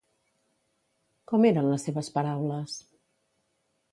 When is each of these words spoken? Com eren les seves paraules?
Com 1.33 1.45
eren 1.51 1.69
les 1.73 1.85
seves 1.89 2.11
paraules? 2.17 2.79